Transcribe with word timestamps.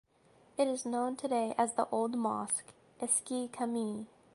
It 0.57 0.67
is 0.67 0.83
known 0.83 1.15
today 1.15 1.53
as 1.59 1.73
the 1.75 1.87
Old 1.89 2.17
Mosque 2.17 2.73
("Eski 2.99 3.47
Cami"). 3.49 4.07